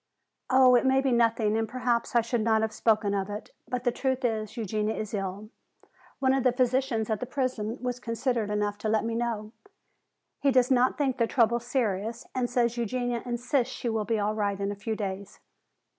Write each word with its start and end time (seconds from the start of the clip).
"Oh, 0.49 0.73
it 0.73 0.83
may 0.83 0.99
be 0.99 1.11
nothing 1.11 1.55
and 1.55 1.69
perhaps 1.69 2.15
I 2.15 2.21
should 2.21 2.41
not 2.41 2.63
have 2.63 2.73
spoken 2.73 3.13
of 3.13 3.29
it. 3.29 3.51
But 3.67 3.83
the 3.83 3.91
truth 3.91 4.25
is, 4.25 4.57
Eugenia 4.57 4.95
is 4.95 5.13
ill. 5.13 5.51
One 6.17 6.33
of 6.33 6.43
the 6.43 6.51
physicians 6.51 7.11
at 7.11 7.19
the 7.19 7.27
prison 7.27 7.77
was 7.83 7.99
considerate 7.99 8.49
enough 8.49 8.79
to 8.79 8.89
let 8.89 9.05
me 9.05 9.13
know. 9.13 9.51
He 10.39 10.49
does 10.49 10.71
not 10.71 10.97
think 10.97 11.17
the 11.19 11.27
trouble 11.27 11.59
serious 11.59 12.25
and 12.33 12.49
says 12.49 12.77
Eugenia 12.77 13.21
insists 13.27 13.75
she 13.75 13.89
will 13.89 14.05
be 14.05 14.17
all 14.17 14.33
right 14.33 14.59
in 14.59 14.71
a 14.71 14.75
few 14.75 14.95
days. 14.95 15.39